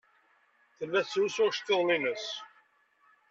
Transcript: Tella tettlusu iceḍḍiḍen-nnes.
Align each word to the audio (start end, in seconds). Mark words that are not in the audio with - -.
Tella 0.77 0.99
tettlusu 1.03 1.43
iceḍḍiḍen-nnes. 1.47 2.25